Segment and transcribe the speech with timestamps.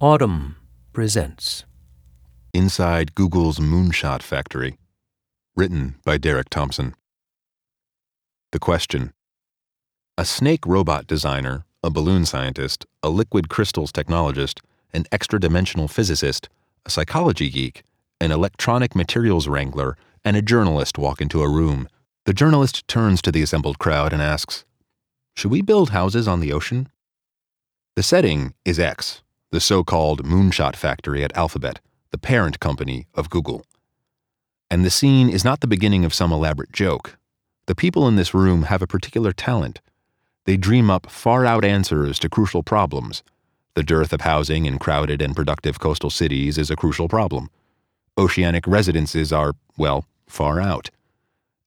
[0.00, 0.54] Audm
[0.94, 1.66] presents
[2.54, 4.78] Inside Google's Moonshot Factory.
[5.54, 6.94] Written by Derek Thompson.
[8.52, 9.12] The question
[10.16, 14.60] A snake robot designer, a balloon scientist, a liquid crystals technologist,
[14.94, 16.48] an extra dimensional physicist,
[16.86, 17.82] a psychology geek,
[18.22, 21.86] an electronic materials wrangler, and a journalist walk into a room.
[22.24, 24.64] The journalist turns to the assembled crowd and asks,
[25.36, 26.88] Should we build houses on the ocean?
[27.96, 29.20] The setting is X,
[29.52, 31.80] the so called Moonshot Factory at Alphabet,
[32.12, 33.64] the parent company of Google.
[34.70, 37.18] And the scene is not the beginning of some elaborate joke.
[37.66, 39.80] The people in this room have a particular talent.
[40.44, 43.24] They dream up far out answers to crucial problems.
[43.74, 47.50] The dearth of housing in crowded and productive coastal cities is a crucial problem.
[48.16, 50.90] Oceanic residences are, well, far out.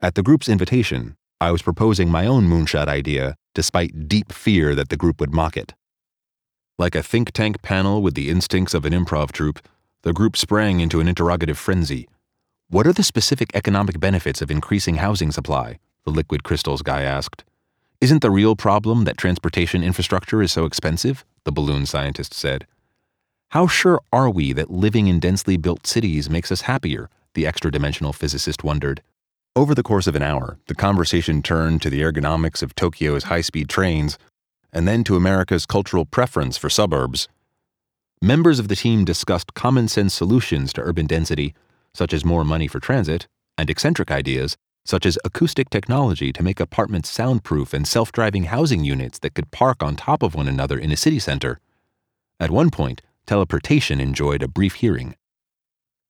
[0.02, 4.88] At the group's invitation, I was proposing my own moonshot idea, despite deep fear that
[4.88, 5.74] the group would mock it.
[6.80, 9.60] Like a think tank panel with the instincts of an improv troupe,
[10.02, 12.10] the group sprang into an interrogative frenzy.
[12.68, 15.78] What are the specific economic benefits of increasing housing supply?
[16.04, 17.44] The liquid crystals guy asked.
[18.02, 21.24] Isn't the real problem that transportation infrastructure is so expensive?
[21.44, 22.66] The balloon scientist said.
[23.50, 27.12] How sure are we that living in densely built cities makes us happier?
[27.36, 29.04] The extra dimensional physicist wondered.
[29.56, 33.42] Over the course of an hour, the conversation turned to the ergonomics of Tokyo's high
[33.42, 34.18] speed trains
[34.74, 37.30] and then to America's cultural preference for suburbs.
[38.22, 41.54] Members of the team discussed common sense solutions to urban density,
[41.94, 46.60] such as more money for transit, and eccentric ideas, such as acoustic technology to make
[46.60, 50.78] apartments soundproof and self driving housing units that could park on top of one another
[50.78, 51.60] in a city center.
[52.40, 55.16] At one point, teleportation enjoyed a brief hearing.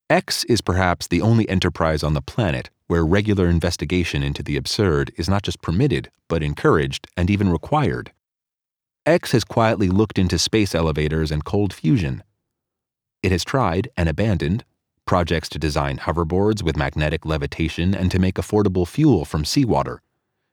[0.09, 5.11] X is perhaps the only enterprise on the planet where regular investigation into the absurd
[5.17, 8.11] is not just permitted, but encouraged and even required.
[9.05, 12.23] X has quietly looked into space elevators and cold fusion.
[13.21, 14.63] It has tried and abandoned
[15.05, 20.01] projects to design hoverboards with magnetic levitation and to make affordable fuel from seawater.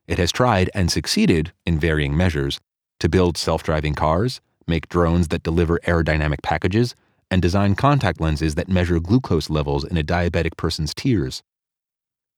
[0.09, 2.59] It has tried and succeeded, in varying measures,
[2.99, 6.97] to build self driving cars, make drones that deliver aerodynamic packages,
[7.31, 11.45] and design contact lenses that measure glucose levels in a diabetic person's tears.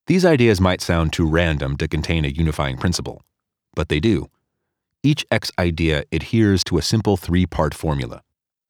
[0.05, 3.23] These ideas might sound too random to contain a unifying principle,
[3.73, 4.29] but they do.
[5.05, 8.21] Each X idea adheres to a simple three part formula.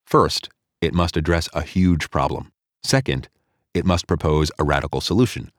[0.04, 0.50] First,
[0.82, 2.52] it must address a huge problem.
[2.84, 3.30] Second,
[3.76, 5.52] it must propose a radical solution.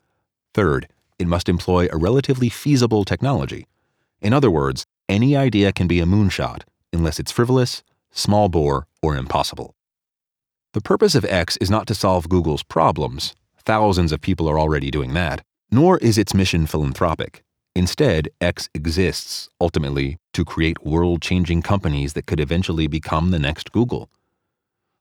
[0.53, 3.69] Third, it must employ a relatively feasible technology.
[4.21, 6.63] In other words, any idea can be a moonshot
[6.93, 9.75] unless it's frivolous, small bore, or impossible.
[10.73, 13.35] The purpose of X is not to solve Google's problems.
[13.65, 15.45] Thousands of people are already doing that.
[15.71, 17.45] Nor is its mission philanthropic.
[17.77, 23.73] Instead, X exists, ultimately, to create world changing companies that could eventually become the next
[23.73, 24.09] Google.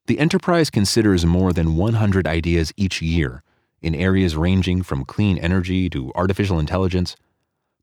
[0.07, 3.44] The enterprise considers more than 100 ideas each year
[3.81, 7.16] in areas ranging from clean energy to artificial intelligence,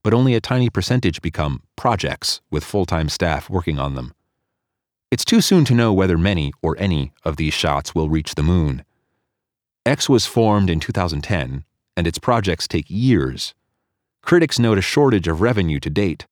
[0.03, 4.13] but only a tiny percentage become projects with full time staff working on them.
[5.11, 8.43] It's too soon to know whether many or any of these shots will reach the
[8.43, 8.85] moon.
[9.87, 11.65] X was formed in 2010,
[11.97, 13.55] and its projects take years
[14.23, 16.27] Critics note a shortage of revenue to date.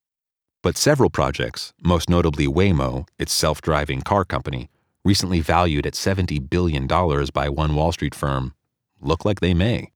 [0.63, 4.69] But several projects, most notably Waymo, its self driving car company,
[5.05, 8.55] recently valued at $70 billion by one Wall Street firm,
[9.01, 9.91] look like they may.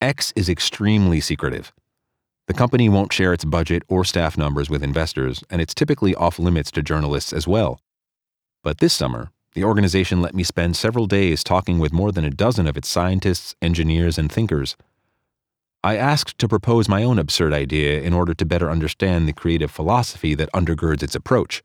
[0.00, 1.72] X is extremely secretive.
[2.46, 6.38] The company won't share its budget or staff numbers with investors, and it's typically off
[6.38, 7.80] limits to journalists as well.
[8.62, 12.30] But this summer, the organization let me spend several days talking with more than a
[12.30, 14.76] dozen of its scientists, engineers, and thinkers
[15.84, 19.70] I asked to propose my own absurd idea in order to better understand the creative
[19.70, 21.62] philosophy that undergirds its approach.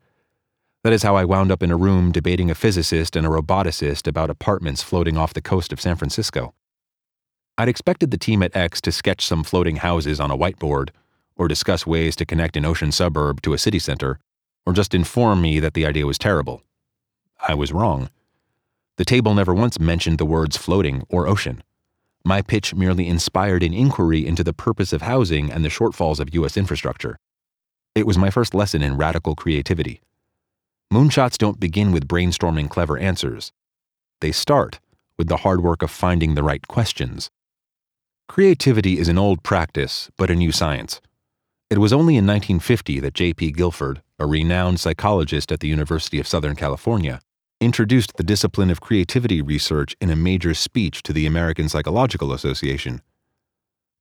[0.84, 4.06] That is how I wound up in a room debating a physicist and a roboticist
[4.06, 6.52] about apartments floating off the coast of San Francisco.
[7.56, 10.90] I'd expected the team at X to sketch some floating houses on a whiteboard,
[11.34, 14.18] or discuss ways to connect an ocean suburb to a city center,
[14.66, 16.62] or just inform me that the idea was terrible.
[17.48, 18.10] I was wrong.
[18.98, 21.62] The table never once mentioned the words floating or ocean.
[22.24, 26.34] My pitch merely inspired an inquiry into the purpose of housing and the shortfalls of
[26.34, 26.56] U.S.
[26.56, 27.18] infrastructure.
[27.94, 30.00] It was my first lesson in radical creativity.
[30.92, 33.52] Moonshots don't begin with brainstorming clever answers.
[34.20, 34.80] They start
[35.16, 37.30] with the hard work of finding the right questions.
[38.28, 41.00] Creativity is an old practice, but a new science.
[41.70, 43.52] It was only in 1950 that J.P.
[43.52, 47.20] Guilford, a renowned psychologist at the University of Southern California,
[47.60, 53.02] introduced the discipline of creativity research in a major speech to the American Psychological Association.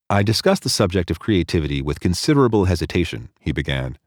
[0.10, 3.98] I discussed the subject of creativity with considerable hesitation, he began.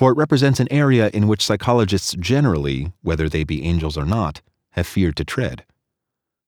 [0.00, 4.40] for it represents an area in which psychologists generally, whether they be angels or not,
[4.70, 5.62] have feared to tread.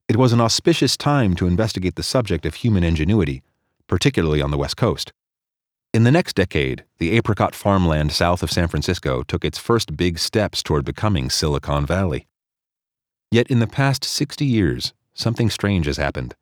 [0.08, 3.42] It was an auspicious time to investigate the subject of human ingenuity,
[3.86, 5.12] particularly on the West Coast.
[5.92, 10.18] In the next decade, the apricot farmland south of San Francisco took its first big
[10.18, 12.26] steps toward becoming Silicon Valley.
[13.30, 16.34] Yet in the past 60 years, something strange has happened.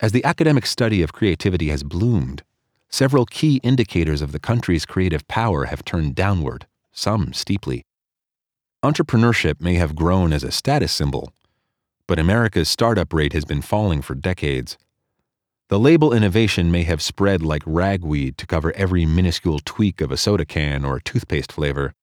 [0.00, 2.44] As the academic study of creativity has bloomed,
[2.88, 7.84] several key indicators of the country's creative power have turned downward, some steeply.
[8.82, 11.34] Entrepreneurship may have grown as a status symbol,
[12.06, 14.78] but America's startup rate has been falling for decades.
[15.72, 20.18] The label innovation may have spread like ragweed to cover every minuscule tweak of a
[20.18, 21.94] soda can or a toothpaste flavor,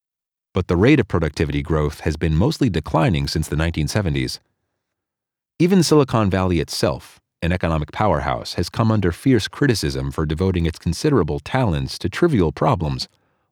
[0.56, 4.40] but the rate of productivity growth has been mostly declining since the 1970s.
[5.60, 10.80] Even Silicon Valley itself, an economic powerhouse, has come under fierce criticism for devoting its
[10.80, 13.08] considerable talents to trivial problems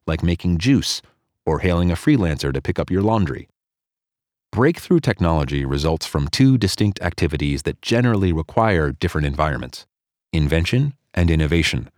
[0.08, 1.00] like making juice
[1.46, 3.48] or hailing a freelancer to pick up your laundry.
[4.50, 9.86] Breakthrough technology results from two distinct activities that generally require different environments
[10.32, 11.90] invention and innovation.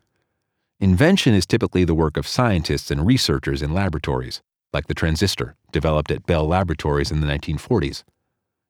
[0.79, 4.41] Invention is typically the work of scientists and researchers in laboratories,
[4.73, 8.05] like the transistor, developed at Bell Laboratories in the 1940s.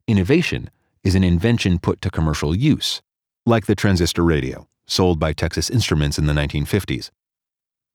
[0.06, 0.70] Innovation
[1.04, 3.00] is an invention put to commercial use,
[3.46, 7.10] like the transistor radio, sold by Texas Instruments in the 1950s.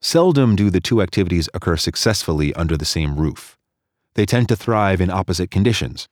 [0.01, 3.57] Seldom do the two activities occur successfully under the same roof.
[4.13, 6.07] They tend to thrive in opposite conditions.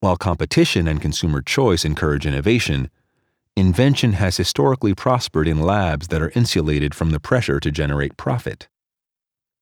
[0.00, 2.90] While competition and consumer choice encourage innovation,
[3.56, 8.68] invention has historically prospered in labs that are insulated from the pressure to generate profit.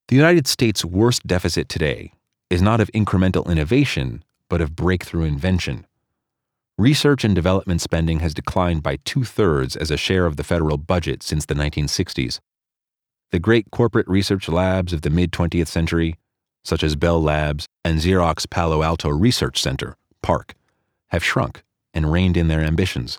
[0.09, 2.13] The United States' worst deficit today
[2.51, 5.87] is not of incremental innovation, but of breakthrough invention.
[6.79, 10.79] Research and development spending has declined by two thirds as a share of the federal
[10.79, 12.41] budget since the 1960s.
[13.31, 16.17] The great corporate research labs of the mid 20th century,
[16.65, 20.55] such as Bell Labs and Xerox Palo Alto Research Center, PARC,
[21.09, 21.63] have shrunk
[21.95, 23.19] and reined in their ambitions.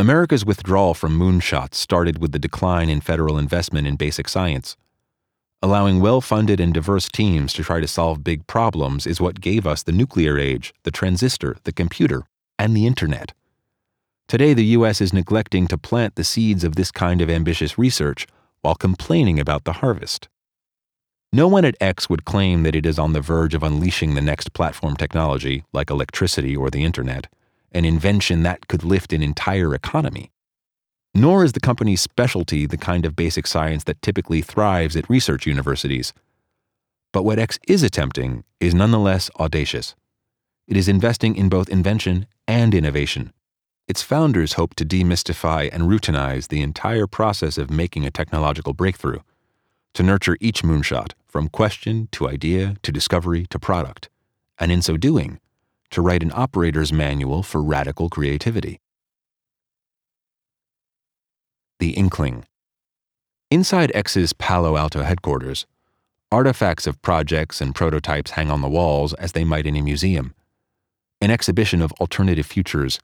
[0.00, 4.76] America's withdrawal from moonshots started with the decline in federal investment in basic science.
[5.60, 9.66] Allowing well funded and diverse teams to try to solve big problems is what gave
[9.66, 12.22] us the nuclear age, the transistor, the computer,
[12.60, 13.32] and the internet.
[14.28, 15.00] Today, the U.S.
[15.00, 18.28] is neglecting to plant the seeds of this kind of ambitious research
[18.60, 20.28] while complaining about the harvest.
[21.32, 24.20] No one at X would claim that it is on the verge of unleashing the
[24.20, 27.26] next platform technology, like electricity or the internet
[27.72, 30.30] an invention that could lift an entire economy.
[31.14, 35.46] Nor is the company's specialty the kind of basic science that typically thrives at research
[35.46, 36.12] universities.
[37.12, 39.94] But what X is attempting is nonetheless audacious.
[40.66, 43.32] It is investing in both invention and innovation.
[43.86, 49.20] Its founders hope to demystify and routinize the entire process of making a technological breakthrough,
[49.94, 54.10] to nurture each moonshot from question to idea to discovery to product,
[54.58, 55.40] and in so doing,
[55.90, 58.80] to write an operator's manual for radical creativity.
[61.78, 62.44] The Inkling
[63.50, 65.66] Inside X's Palo Alto headquarters,
[66.30, 70.34] artifacts of projects and prototypes hang on the walls as they might in a museum.
[71.20, 73.00] An exhibition of alternative futures.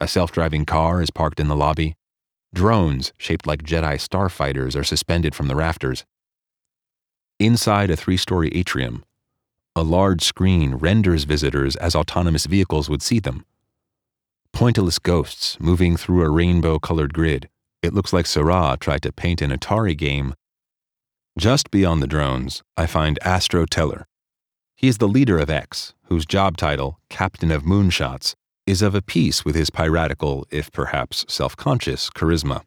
[0.00, 1.94] A self driving car is parked in the lobby.
[2.52, 6.04] Drones, shaped like Jedi starfighters, are suspended from the rafters.
[7.38, 9.04] Inside a three story atrium,
[9.76, 13.44] a large screen renders visitors as autonomous vehicles would see them.
[14.52, 17.48] Pointillist ghosts moving through a rainbow colored grid.
[17.82, 20.34] It looks like Seurat tried to paint an Atari game.
[21.38, 24.06] Just beyond the drones, I find Astro Teller.
[24.74, 28.34] He is the leader of X, whose job title, Captain of Moonshots,
[28.66, 32.62] is of a piece with his piratical, if perhaps self conscious, charisma.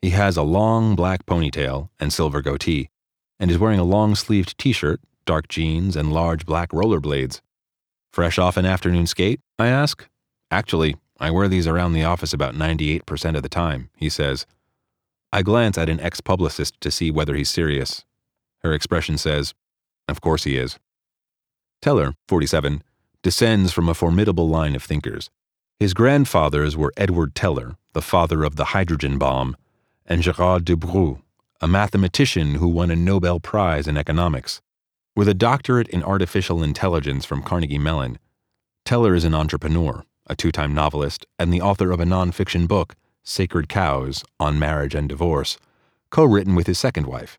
[0.00, 2.90] He has a long black ponytail and silver goatee,
[3.40, 7.40] and is wearing a long sleeved t shirt dark jeans, and large black rollerblades.
[8.12, 9.40] Fresh off an afternoon skate?
[9.58, 10.06] I ask.
[10.50, 14.46] Actually, I wear these around the office about 98% of the time, he says.
[15.32, 18.04] I glance at an X publicist to see whether he's serious.
[18.58, 19.54] Her expression says,
[20.08, 20.78] Of course he is.
[21.80, 22.82] Teller, 47,
[23.22, 25.30] descends from a formidable line of thinkers.
[25.80, 29.56] His grandfathers were Edward Teller, the father of the hydrogen bomb,
[30.04, 31.22] and Gerard Debreu,
[31.60, 34.60] a mathematician who won a Nobel Prize in economics.
[35.14, 38.18] With a doctorate in artificial intelligence from Carnegie Mellon,
[38.86, 42.94] Teller is an entrepreneur, a two time novelist, and the author of a nonfiction book,
[43.22, 45.58] Sacred Cows on Marriage and Divorce,
[46.08, 47.38] co written with his second wife.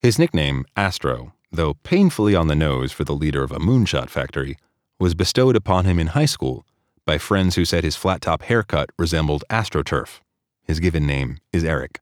[0.00, 4.56] His nickname, Astro, though painfully on the nose for the leader of a moonshot factory,
[4.98, 6.66] was bestowed upon him in high school
[7.06, 10.18] by friends who said his flat top haircut resembled AstroTurf.
[10.64, 12.00] His given name is Eric.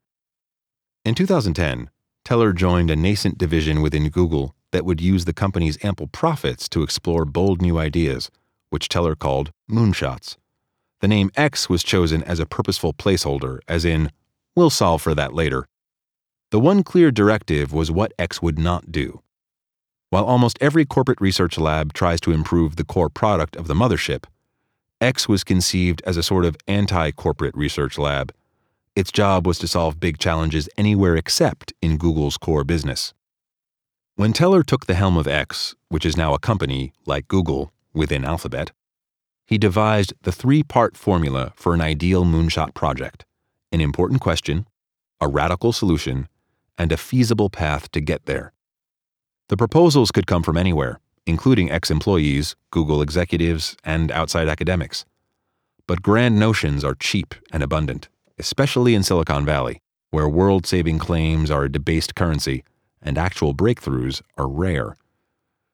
[1.05, 1.91] In 2010,
[2.25, 6.83] Teller joined a nascent division within Google that would use the company's ample profits to
[6.83, 8.29] explore bold new ideas,
[8.69, 10.37] which Teller called moonshots.
[11.01, 14.11] The name X was chosen as a purposeful placeholder, as in,
[14.55, 15.67] we'll solve for that later.
[16.51, 19.21] The one clear directive was what X would not do.
[20.09, 24.25] While almost every corporate research lab tries to improve the core product of the mothership,
[24.99, 28.33] X was conceived as a sort of anti corporate research lab.
[28.95, 33.13] Its job was to solve big challenges anywhere except in Google's core business.
[34.21, 38.23] When Teller took the helm of X, which is now a company, like Google, within
[38.23, 38.71] Alphabet,
[39.47, 43.25] he devised the three part formula for an ideal moonshot project
[43.71, 44.67] an important question,
[45.19, 46.27] a radical solution,
[46.77, 48.53] and a feasible path to get there.
[49.49, 55.03] The proposals could come from anywhere, including X employees, Google executives, and outside academics.
[55.87, 61.49] But grand notions are cheap and abundant, especially in Silicon Valley, where world saving claims
[61.49, 62.63] are a debased currency
[63.01, 64.97] and actual breakthroughs are rare.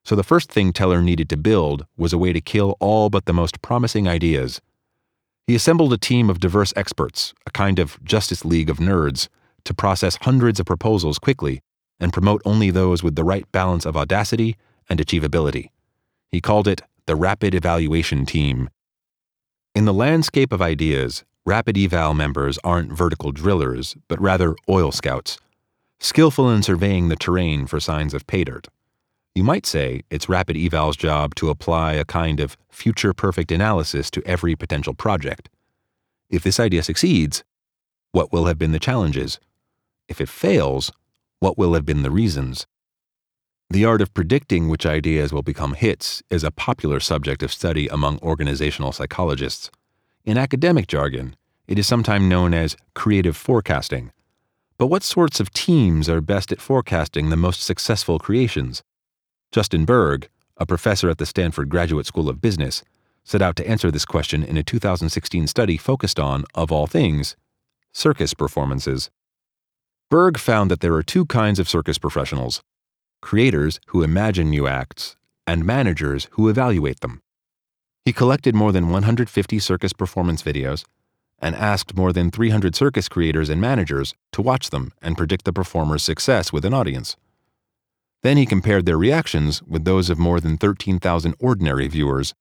[0.03, 3.25] So the first thing Teller needed to build was a way to kill all but
[3.25, 4.61] the most promising ideas.
[5.45, 9.27] He assembled a team of diverse experts, a kind of Justice League of nerds,
[9.65, 11.61] to process hundreds of proposals quickly
[11.99, 14.55] and promote only those with the right balance of audacity
[14.89, 15.69] and achievability.
[16.29, 18.69] He called it the Rapid Evaluation Team.
[19.73, 25.37] In the landscape of ideas, Rapid Eval members aren't vertical drillers, but rather oil scouts,
[25.99, 28.67] skillful in surveying the terrain for signs of pay dirt.
[29.35, 34.09] You might say it's Rapid Eval's job to apply a kind of future perfect analysis
[34.11, 35.49] to every potential project.
[36.29, 37.43] If this idea succeeds,
[38.11, 39.39] what will have been the challenges?
[40.07, 40.91] If it fails,
[41.39, 42.65] what will have been the reasons?
[43.69, 47.87] The art of predicting which ideas will become hits is a popular subject of study
[47.89, 49.69] among organizational psychologists.
[50.25, 51.35] In academic jargon,
[51.67, 54.11] it is sometimes known as creative forecasting.
[54.79, 58.83] But what sorts of teams are best at forecasting the most successful creations?
[59.51, 62.83] Justin Berg, a professor at the Stanford Graduate School of Business,
[63.23, 67.35] set out to answer this question in a 2016 study focused on, of all things,
[67.91, 69.09] circus performances.
[70.11, 72.61] Berg found that there are two kinds of circus professionals
[73.19, 75.15] creators who imagine new acts,
[75.47, 77.19] and managers who evaluate them.
[78.05, 80.85] He collected more than 150 circus performance videos
[81.39, 85.53] and asked more than 300 circus creators and managers to watch them and predict the
[85.53, 87.15] performer's success with an audience.
[88.23, 92.33] Then he compared their reactions with those of more than 13,000 ordinary viewers.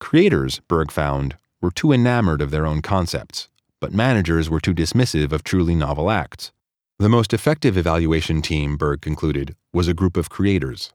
[0.00, 3.48] Creators, Berg found, were too enamored of their own concepts,
[3.80, 6.52] but managers were too dismissive of truly novel acts.
[6.98, 10.92] The most effective evaluation team, Berg concluded, was a group of creators.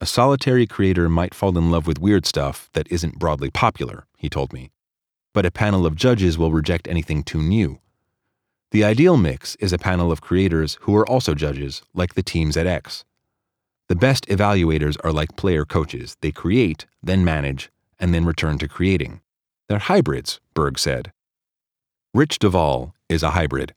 [0.00, 4.28] A solitary creator might fall in love with weird stuff that isn't broadly popular, he
[4.28, 4.70] told me,
[5.34, 7.78] but a panel of judges will reject anything too new.
[8.70, 12.56] The ideal mix is a panel of creators who are also judges, like the teams
[12.56, 13.04] at X.
[13.88, 16.16] The best evaluators are like player coaches.
[16.22, 19.20] They create, then manage, and then return to creating.
[19.68, 21.12] They're hybrids, Berg said.
[22.14, 23.74] Rich DeVaul is a hybrid.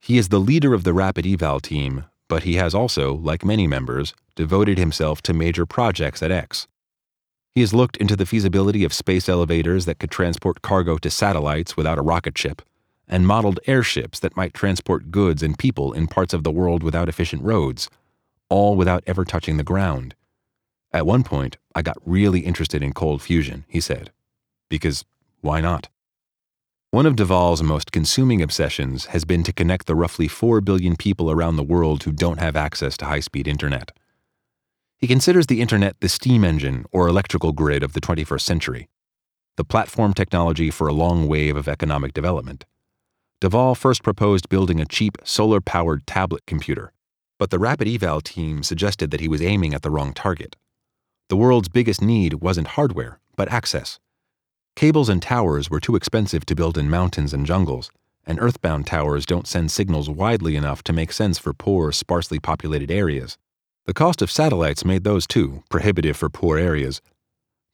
[0.00, 3.66] He is the leader of the Rapid Eval team, but he has also, like many
[3.66, 6.66] members, devoted himself to major projects at X.
[7.56, 11.74] He has looked into the feasibility of space elevators that could transport cargo to satellites
[11.74, 12.60] without a rocket ship,
[13.08, 17.08] and modeled airships that might transport goods and people in parts of the world without
[17.08, 17.88] efficient roads
[18.50, 20.14] all without ever touching the ground.
[20.92, 24.12] At one point, I got really interested in cold fusion, he said.
[24.68, 25.06] Because
[25.40, 25.88] why not?
[26.90, 31.30] One of DeVaul's most consuming obsessions has been to connect the roughly 4 billion people
[31.30, 33.92] around the world who don't have access to high speed internet.
[34.98, 38.88] He considers the internet the steam engine or electrical grid of the 21st century,
[39.56, 42.64] the platform technology for a long wave of economic development.
[43.40, 46.92] DeVaul first proposed building a cheap solar powered tablet computer
[47.38, 50.56] but the Rapid Eval team suggested that he was aiming at the wrong target.
[51.28, 53.98] The world's biggest need wasn't hardware, but access.
[54.74, 57.90] Cables and towers were too expensive to build in mountains and jungles,
[58.26, 62.90] and earthbound towers don't send signals widely enough to make sense for poor, sparsely populated
[62.90, 63.36] areas.
[63.86, 67.00] The cost of satellites made those too prohibitive for poor areas.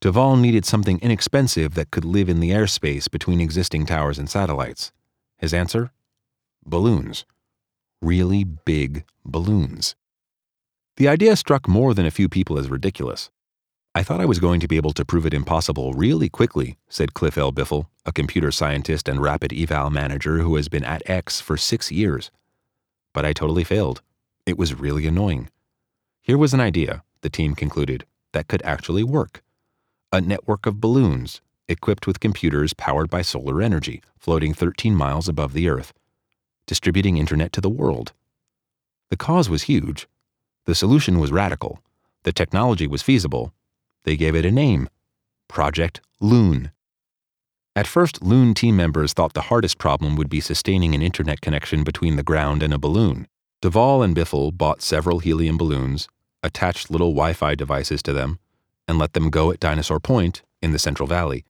[0.01, 4.93] DeVaul needed something inexpensive that could live in the airspace between existing towers and satellites.
[5.39, 5.91] His answer?
[6.65, 7.25] Balloons
[8.03, 9.95] really big balloons.
[10.97, 13.31] The idea struck more than a few people as ridiculous.
[13.95, 17.15] I thought I was going to be able to prove it impossible really quickly, said
[17.15, 17.53] Cliff L.
[17.53, 21.93] Biffle, a computer scientist and rapid eval manager who has been at X for six
[21.93, 22.31] years.
[23.15, 24.03] But I totally failed.
[24.47, 25.49] It was really annoying.
[26.23, 29.43] Here was an idea, the team concluded, that could actually work.
[30.13, 35.53] A network of balloons, equipped with computers powered by solar energy, floating 13 miles above
[35.53, 35.93] the Earth
[36.67, 38.13] distributing internet to the world.
[39.11, 40.09] The cause was huge.
[40.65, 41.81] The solution was radical.
[42.23, 43.53] The technology was feasible.
[44.05, 44.89] They gave it a name
[45.49, 46.71] Project Loon.
[47.75, 51.85] At first, Loon team members thought the hardest problem would be sustaining an internet connection
[51.85, 53.27] between the ground and a balloon.
[53.63, 56.09] DeVaul and Biffle bought several helium balloons,
[56.43, 58.41] attached little Wi Fi devices to them,
[58.89, 61.45] and let them go at Dinosaur Point in the Central Valley.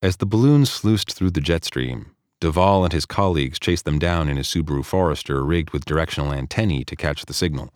[0.00, 4.30] As the balloons sluiced through the jet stream, DeVaul and his colleagues chased them down
[4.30, 7.74] in a Subaru Forester rigged with directional antennae to catch the signal.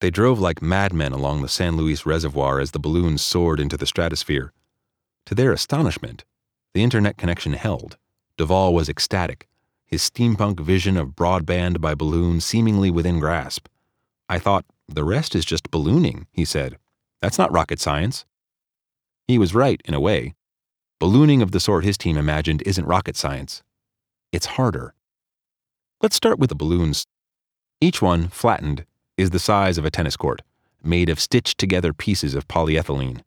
[0.00, 3.86] They drove like madmen along the San Luis Reservoir as the balloons soared into the
[3.86, 4.52] stratosphere.
[5.26, 6.24] To their astonishment,
[6.74, 7.98] the internet connection held.
[8.36, 9.46] DeVaul was ecstatic,
[9.86, 13.68] his steampunk vision of broadband by balloon seemingly within grasp.
[14.28, 16.78] I thought, the rest is just ballooning, he said.
[17.22, 18.24] That's not rocket science.
[19.26, 20.34] He was right, in a way.
[20.98, 23.62] Ballooning of the sort his team imagined isn't rocket science
[24.36, 24.94] it's harder.
[26.02, 27.06] Let's start with the balloons.
[27.80, 28.84] Each one, flattened,
[29.16, 30.42] is the size of a tennis court,
[30.82, 33.22] made of stitched together pieces of polyethylene.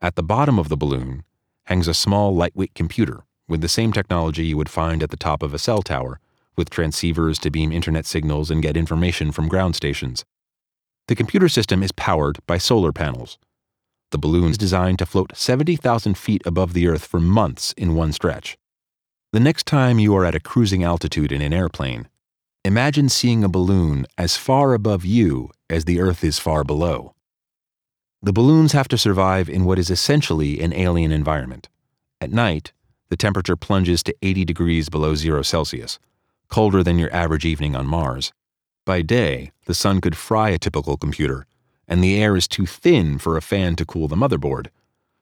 [0.00, 1.24] At the bottom of the balloon
[1.64, 5.42] hangs a small lightweight computer with the same technology you would find at the top
[5.42, 6.20] of a cell tower,
[6.56, 10.24] with transceivers to beam internet signals and get information from ground stations.
[11.08, 13.38] The computer system is powered by solar panels.
[14.10, 18.12] The balloon is designed to float 70,000 feet above the Earth for months in one
[18.12, 18.56] stretch.
[19.32, 22.08] The next time you are at a cruising altitude in an airplane,
[22.64, 27.14] imagine seeing a balloon as far above you as the Earth is far below.
[28.22, 31.68] The balloons have to survive in what is essentially an alien environment.
[32.20, 32.72] At night,
[33.14, 36.00] the temperature plunges to 80 degrees below zero Celsius,
[36.48, 38.32] colder than your average evening on Mars.
[38.84, 41.46] By day, the sun could fry a typical computer,
[41.86, 44.66] and the air is too thin for a fan to cool the motherboard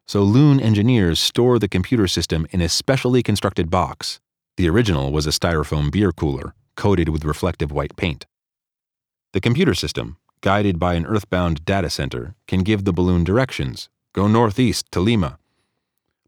[0.07, 4.21] so Loon engineers store the computer system in a specially constructed box.
[4.57, 8.27] The original was a styrofoam beer cooler, coated with reflective white paint.
[9.33, 14.29] The computer system, guided by an earthbound data center, can give the balloon directions go
[14.29, 15.39] northeast to Lima.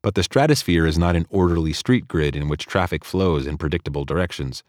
[0.04, 4.04] But the stratosphere is not an orderly street grid in which traffic flows in predictable
[4.04, 4.62] directions.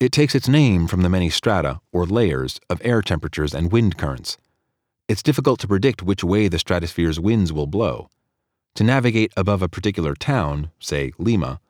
[0.00, 3.96] It takes its name from the many strata, or layers, of air temperatures and wind
[3.96, 4.36] currents.
[5.08, 8.10] It's difficult to predict which way the stratosphere's winds will blow
[8.74, 11.60] to navigate above a particular town, say Lima,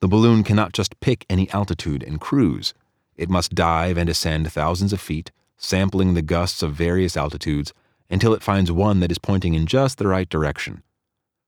[0.00, 2.74] the balloon cannot just pick any altitude and cruise.
[3.16, 7.72] It must dive and ascend thousands of feet, sampling the gusts of various altitudes
[8.10, 10.82] until it finds one that is pointing in just the right direction.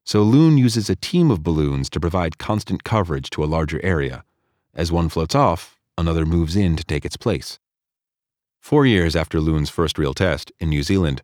[0.09, 4.25] So Loon uses a team of balloons to provide constant coverage to a larger area.
[4.75, 7.59] As one floats off, another moves in to take its place.
[8.59, 11.21] Four years after Loon's first real test, in New Zealand,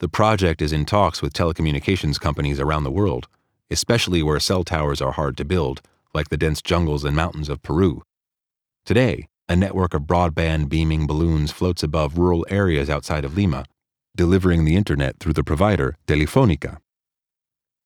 [0.00, 3.28] the project is in talks with telecommunications companies around the world,
[3.70, 5.80] especially where cell towers are hard to build,
[6.12, 8.02] like the dense jungles and mountains of Peru.
[8.84, 13.64] Today, a network of broadband beaming balloons floats above rural areas outside of Lima,
[14.16, 16.78] delivering the internet through the provider Telefonica.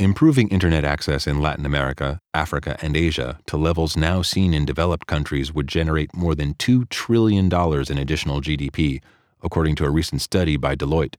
[0.00, 5.08] Improving internet access in Latin America, Africa, and Asia to levels now seen in developed
[5.08, 9.02] countries would generate more than $2 trillion in additional GDP,
[9.42, 11.16] according to a recent study by Deloitte.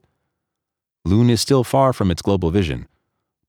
[1.04, 2.88] Loon is still far from its global vision,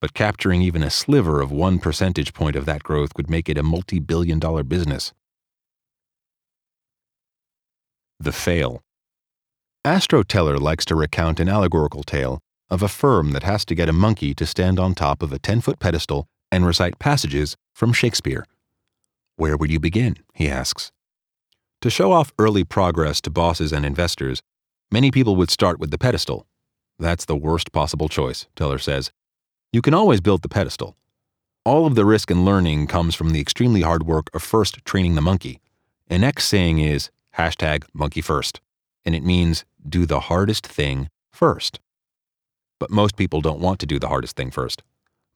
[0.01, 3.57] but capturing even a sliver of one percentage point of that growth would make it
[3.57, 5.13] a multi billion dollar business.
[8.19, 8.83] The Fail
[9.85, 12.41] Astro Teller likes to recount an allegorical tale
[12.71, 15.39] of a firm that has to get a monkey to stand on top of a
[15.39, 18.45] 10 foot pedestal and recite passages from Shakespeare.
[19.37, 20.17] Where would you begin?
[20.35, 20.93] he asks.
[21.81, 24.43] To show off early progress to bosses and investors,
[24.91, 26.47] many people would start with the pedestal
[27.01, 29.11] that's the worst possible choice, Teller says.
[29.73, 30.97] You can always build the pedestal.
[31.65, 35.15] All of the risk and learning comes from the extremely hard work of first training
[35.15, 35.61] the monkey.
[36.09, 38.61] An X saying is hashtag monkey first,
[39.05, 41.81] and it means do the hardest thing first.
[42.81, 44.83] But most people don't want to do the hardest thing first.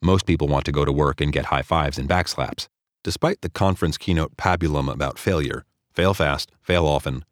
[0.02, 2.66] Most people want to go to work and get high fives and backslaps.
[3.04, 7.24] Despite the conference keynote pabulum about failure, fail fast, fail often,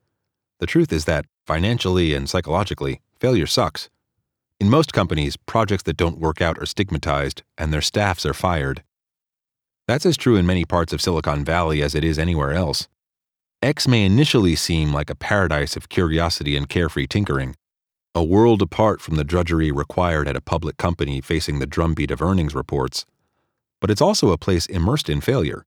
[0.60, 3.90] the truth is that, financially and psychologically, failure sucks.
[4.60, 8.84] In most companies, projects that don't work out are stigmatized and their staffs are fired.
[9.88, 12.86] That's as true in many parts of Silicon Valley as it is anywhere else.
[13.60, 17.56] X may initially seem like a paradise of curiosity and carefree tinkering,
[18.14, 22.20] a world apart from the drudgery required at a public company facing the drumbeat of
[22.20, 23.06] earnings reports.
[23.80, 25.64] But it's also a place immersed in failure.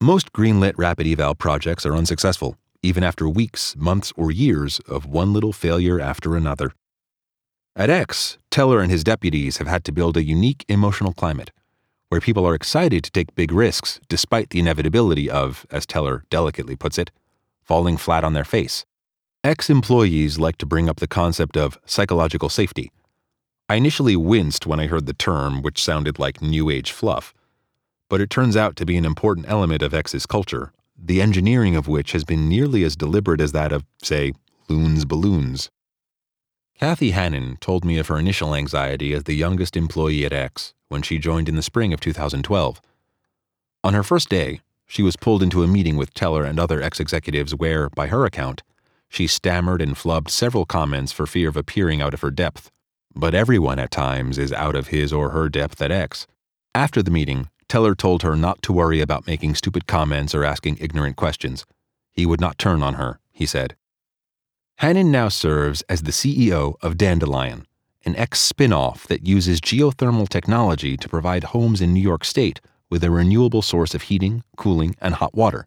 [0.00, 5.32] Most greenlit rapid eval projects are unsuccessful, even after weeks, months, or years of one
[5.32, 6.72] little failure after another.
[7.76, 11.52] At X, Teller and his deputies have had to build a unique emotional climate
[12.08, 16.74] where people are excited to take big risks despite the inevitability of, as Teller delicately
[16.74, 17.12] puts it,
[17.62, 18.84] falling flat on their face.
[19.42, 22.92] X employees like to bring up the concept of psychological safety.
[23.70, 27.32] I initially winced when I heard the term, which sounded like New Age fluff.
[28.10, 31.88] But it turns out to be an important element of X's culture, the engineering of
[31.88, 34.34] which has been nearly as deliberate as that of, say,
[34.68, 35.70] Loon's balloons.
[36.78, 41.00] Kathy Hannun told me of her initial anxiety as the youngest employee at X when
[41.00, 42.82] she joined in the spring of 2012.
[43.84, 47.00] On her first day, she was pulled into a meeting with Teller and other X
[47.00, 48.62] executives where, by her account,
[49.10, 52.70] she stammered and flubbed several comments for fear of appearing out of her depth.
[53.14, 56.26] But everyone at times is out of his or her depth at X.
[56.74, 60.78] After the meeting, Teller told her not to worry about making stupid comments or asking
[60.80, 61.66] ignorant questions.
[62.12, 63.76] He would not turn on her, he said.
[64.80, 67.66] Hannun now serves as the CEO of Dandelion,
[68.04, 72.60] an X spin off that uses geothermal technology to provide homes in New York State
[72.88, 75.66] with a renewable source of heating, cooling, and hot water.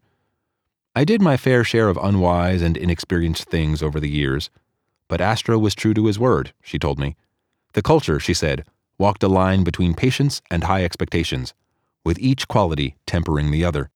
[0.95, 4.51] I did my fair share of unwise and inexperienced things over the years,
[5.07, 7.15] but Astro was true to his word, she told me.
[7.73, 8.65] The culture, she said,
[8.99, 11.55] walked a line between patience and high expectations,
[12.05, 13.89] with each quality tempering the other.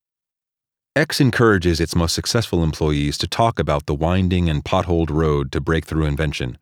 [0.95, 5.61] X encourages its most successful employees to talk about the winding and potholed road to
[5.61, 6.57] breakthrough invention.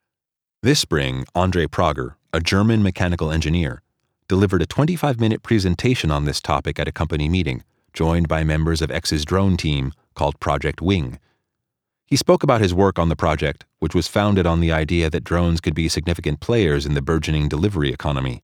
[0.61, 3.81] This spring, Andre Prager, a German mechanical engineer,
[4.27, 8.81] delivered a 25 minute presentation on this topic at a company meeting, joined by members
[8.81, 11.19] of X's drone team called Project Wing.
[12.07, 15.23] He spoke about his work on the project, which was founded on the idea that
[15.23, 18.43] drones could be significant players in the burgeoning delivery economy.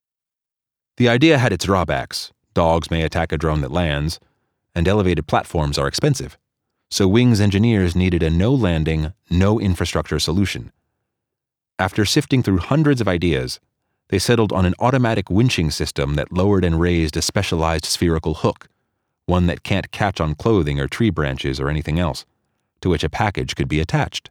[0.98, 2.32] The idea had its drawbacks.
[2.54, 4.20] Dogs may attack a drone that lands,
[4.76, 6.38] and elevated platforms are expensive.
[6.90, 10.72] So Wing's engineers needed a no landing, no infrastructure solution.
[11.80, 13.60] After sifting through hundreds of ideas,
[14.10, 18.68] they settled on an automatic winching system that lowered and raised a specialized spherical hook
[19.32, 22.26] one that can't catch on clothing or tree branches or anything else,
[22.82, 24.30] to which a package could be attached.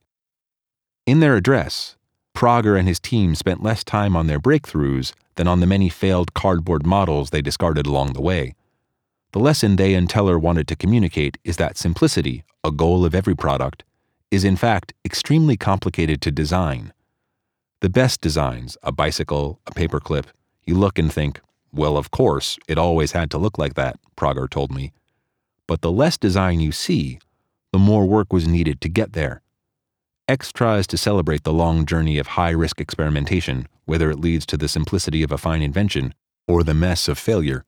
[1.07, 1.97] In their address,
[2.37, 6.35] Prager and his team spent less time on their breakthroughs than on the many failed
[6.35, 8.55] cardboard models they discarded along the way.
[9.33, 13.35] The lesson they and Teller wanted to communicate is that simplicity, a goal of every
[13.35, 13.85] product,
[14.31, 16.93] is in fact extremely complicated to design.
[17.81, 20.27] The best designs, a bicycle, a paperclip,
[20.67, 21.41] you look and think,
[21.73, 24.93] well, of course, it always had to look like that, Prager told me.
[25.67, 27.19] But the less design you see,
[27.73, 29.41] the more work was needed to get there.
[30.29, 34.57] X tries to celebrate the long journey of high risk experimentation, whether it leads to
[34.59, 36.13] the simplicity of a fine invention
[36.47, 37.65] or the mess of failure.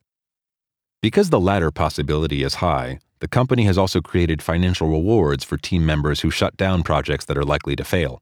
[1.01, 5.85] Because the latter possibility is high, the company has also created financial rewards for team
[5.85, 8.21] members who shut down projects that are likely to fail.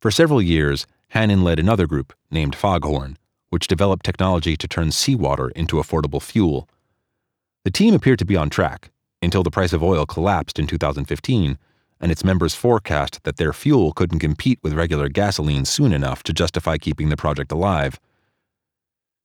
[0.00, 3.18] For several years, Hannun led another group named Foghorn
[3.52, 6.66] which developed technology to turn seawater into affordable fuel.
[7.64, 8.90] The team appeared to be on track
[9.22, 11.58] until the price of oil collapsed in 2015
[12.00, 16.32] and its members forecast that their fuel couldn't compete with regular gasoline soon enough to
[16.32, 18.00] justify keeping the project alive.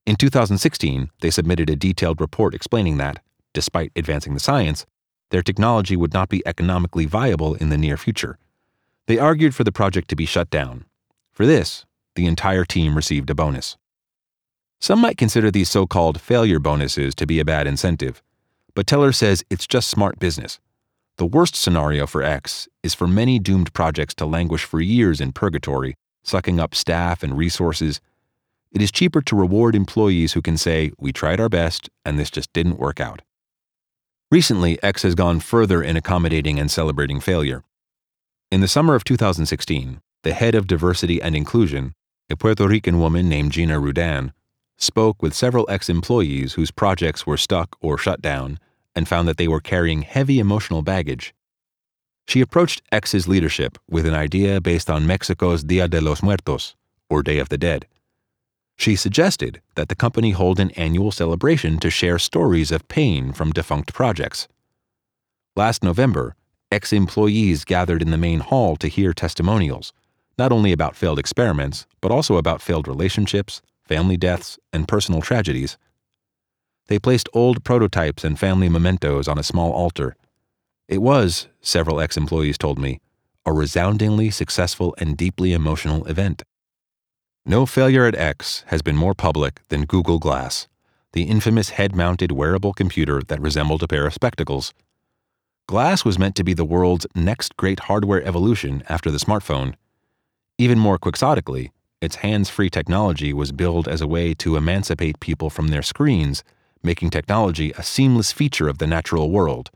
[0.06, 3.20] In 2016, they submitted a detailed report explaining that,
[3.54, 4.86] despite advancing the science,
[5.32, 8.38] their technology would not be economically viable in the near future.
[9.08, 10.86] They argued for the project to be shut down.
[11.32, 13.78] For this, the entire team received a bonus.
[14.80, 18.22] Some might consider these so called failure bonuses to be a bad incentive,
[18.78, 20.60] but Teller says it's just smart business.
[21.18, 25.32] The worst scenario for X is for many doomed projects to languish for years in
[25.32, 28.00] purgatory, sucking up staff and resources.
[28.72, 32.30] It is cheaper to reward employees who can say, We tried our best, and this
[32.30, 33.24] just didn't work out.
[34.30, 37.64] Recently, X has gone further in accommodating and celebrating failure.
[38.52, 41.96] In the summer of 2016, the head of diversity and inclusion,
[42.30, 44.34] a Puerto Rican woman named Gina Rudan,
[44.78, 48.60] spoke with several X employees whose projects were stuck or shut down
[48.98, 51.36] and found that they were carrying heavy emotional baggage.
[52.28, 56.76] She approached X's leadership with an idea based on Mexico's Dia de los Muertos,
[57.08, 57.86] or Day of the Dead.
[58.76, 63.52] She suggested that the company hold an annual celebration to share stories of pain from
[63.52, 64.48] defunct projects.
[65.56, 66.36] Last November,
[66.72, 69.94] X employees gathered in the main hall to hear testimonials,
[70.40, 75.78] not only about failed experiments, but also about failed relationships, family deaths, and personal tragedies.
[76.88, 80.16] They placed old prototypes and family mementos on a small altar.
[80.88, 83.00] It was, several X employees told me,
[83.46, 86.44] a resoundingly successful and deeply emotional event.
[87.46, 90.68] No failure at X has been more public than Google Glass,
[91.14, 94.74] the infamous head mounted wearable computer that resembled a pair of spectacles.
[95.68, 99.76] Glass was meant to be the world's next great hardware evolution after the smartphone.
[100.58, 101.72] Even more quixotically,
[102.02, 106.44] its hands free technology was billed as a way to emancipate people from their screens,
[106.84, 109.70] making technology a seamless feature of the natural world.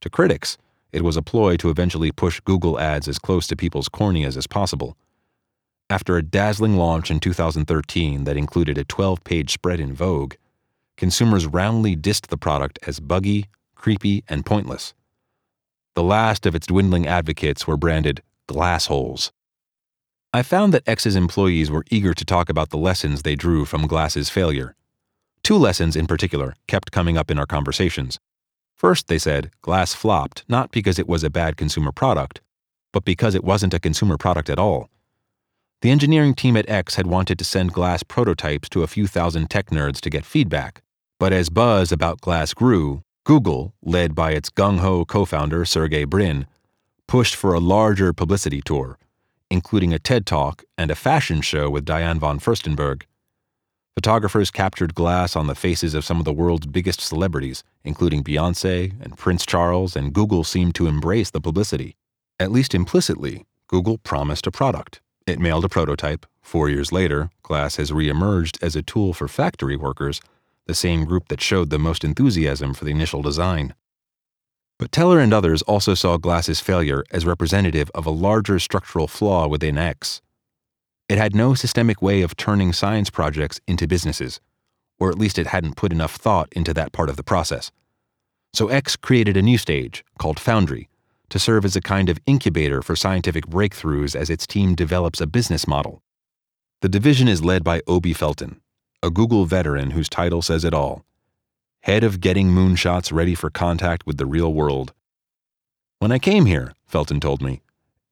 [0.00, 0.58] To critics,
[0.92, 4.46] it was a ploy to eventually push Google ads as close to people's corneas as
[4.46, 4.96] possible.
[5.90, 10.34] After a dazzling launch in 2013 that included a 12 page spread in Vogue,
[10.96, 14.94] consumers roundly dissed the product as buggy, creepy, and pointless.
[15.94, 19.30] The last of its dwindling advocates were branded glassholes.
[20.32, 23.86] I found that X's employees were eager to talk about the lessons they drew from
[23.86, 24.74] Glass's failure.
[25.44, 28.18] Two lessons in particular kept coming up in our conversations.
[28.74, 32.40] First, they said, Glass flopped not because it was a bad consumer product,
[32.94, 34.88] but because it wasn't a consumer product at all.
[35.82, 39.50] The engineering team at X had wanted to send Glass prototypes to a few thousand
[39.50, 40.80] tech nerds to get feedback.
[41.20, 46.04] But as buzz about Glass grew, Google, led by its gung ho co founder Sergey
[46.04, 46.46] Brin,
[47.06, 48.98] pushed for a larger publicity tour,
[49.50, 53.02] including a TED Talk and a fashion show with Diane von Furstenberg.
[53.96, 58.92] Photographers captured Glass on the faces of some of the world's biggest celebrities, including Beyonce
[59.00, 61.96] and Prince Charles, and Google seemed to embrace the publicity.
[62.40, 65.00] At least implicitly, Google promised a product.
[65.28, 66.26] It mailed a prototype.
[66.42, 70.20] Four years later, Glass has reemerged as a tool for factory workers,
[70.66, 73.74] the same group that showed the most enthusiasm for the initial design.
[74.76, 79.46] But Teller and others also saw Glass's failure as representative of a larger structural flaw
[79.46, 80.20] within X.
[81.08, 84.40] It had no systemic way of turning science projects into businesses,
[84.98, 87.70] or at least it hadn't put enough thought into that part of the process.
[88.52, 90.88] So X created a new stage, called Foundry,
[91.28, 95.26] to serve as a kind of incubator for scientific breakthroughs as its team develops a
[95.26, 96.02] business model.
[96.80, 98.60] The division is led by Obi Felten,
[99.02, 101.04] a Google veteran whose title says it all
[101.84, 104.94] head of getting moonshots ready for contact with the real world.
[105.98, 107.60] When I came here, Felten told me,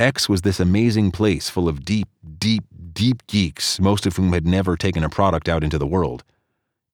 [0.03, 2.09] X was this amazing place full of deep,
[2.41, 6.25] deep, deep geeks, most of whom had never taken a product out into the world.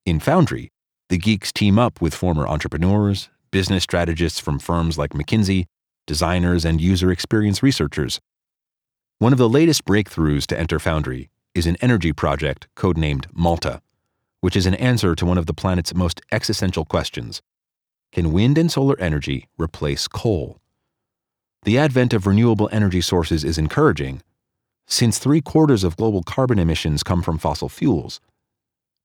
[0.04, 0.68] In Foundry,
[1.08, 5.64] the geeks team up with former entrepreneurs, business strategists from firms like McKinsey,
[6.06, 8.20] designers, and user experience researchers.
[9.20, 13.80] One of the latest breakthroughs to enter Foundry is an energy project codenamed Malta,
[14.42, 17.40] which is an answer to one of the planet's most existential questions
[18.12, 20.60] Can wind and solar energy replace coal?
[21.62, 24.22] The advent of renewable energy sources is encouraging,
[24.86, 28.20] since three quarters of global carbon emissions come from fossil fuels.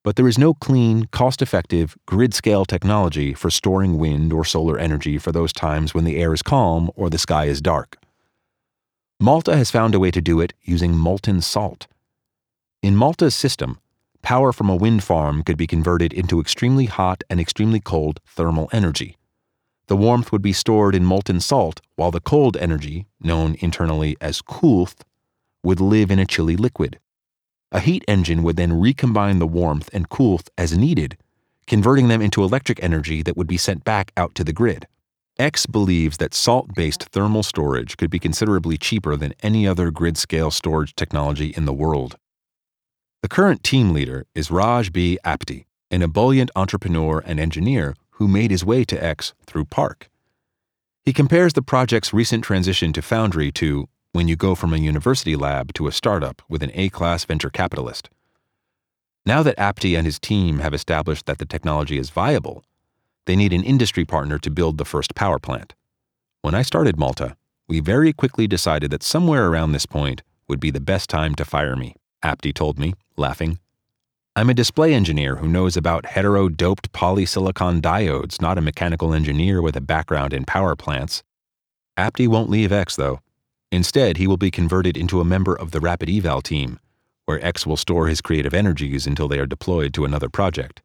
[0.03, 4.77] But there is no clean, cost effective, grid scale technology for storing wind or solar
[4.77, 7.97] energy for those times when the air is calm or the sky is dark.
[9.19, 11.87] Malta has found a way to do it using molten salt.
[12.81, 13.79] In Malta's system,
[14.21, 18.69] power from a wind farm could be converted into extremely hot and extremely cold thermal
[18.73, 19.15] energy.
[19.87, 24.41] The warmth would be stored in molten salt, while the cold energy, known internally as
[24.41, 25.03] coolth,
[25.63, 26.99] would live in a chilly liquid.
[27.71, 31.17] A heat engine would then recombine the warmth and coolth as needed,
[31.67, 34.87] converting them into electric energy that would be sent back out to the grid.
[35.39, 40.17] X believes that salt based thermal storage could be considerably cheaper than any other grid
[40.17, 42.17] scale storage technology in the world.
[43.23, 45.17] The current team leader is Raj B.
[45.25, 50.09] Apte, an ebullient entrepreneur and engineer who made his way to X through PARC.
[51.03, 55.36] He compares the project's recent transition to Foundry to when you go from a university
[55.36, 58.09] lab to a startup with an A class venture capitalist.
[59.25, 62.63] Now that Apte and his team have established that the technology is viable,
[63.25, 65.73] they need an industry partner to build the first power plant.
[66.43, 67.36] When I started Malta,
[67.67, 71.43] we very quickly decided that somewhere around this point would be the best time to
[71.43, 73.59] fire me, Apte told me, laughing.
[74.35, 79.61] I'm a display engineer who knows about hetero doped polysilicon diodes, not a mechanical engineer
[79.61, 81.21] with a background in power plants.
[81.99, 83.19] Apte won't leave X, though.
[83.71, 86.79] Instead, he will be converted into a member of the Rapid Eval team,
[87.25, 90.81] where X will store his creative energies until they are deployed to another project.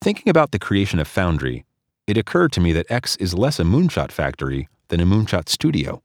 [0.00, 1.66] Thinking about the creation of Foundry,
[2.06, 6.02] it occurred to me that X is less a moonshot factory than a moonshot studio.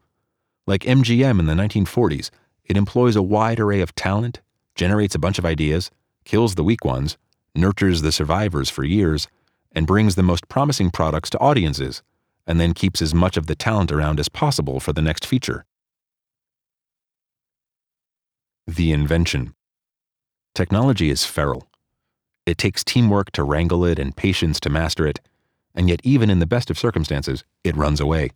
[0.68, 2.32] Like MGM in the 1940s,
[2.66, 4.42] it employs a wide array of talent,
[4.76, 5.90] generates a bunch of ideas,
[6.26, 7.18] kills the weak ones,
[7.56, 9.28] nurtures the survivors for years,
[9.72, 12.02] and brings the most promising products to audiences,
[12.46, 15.66] and then keeps as much of the talent around as possible for the next feature.
[18.68, 19.54] The invention.
[20.56, 21.68] Technology is feral.
[22.46, 25.20] It takes teamwork to wrangle it and patience to master it,
[25.76, 28.32] and yet, even in the best of circumstances, it runs away.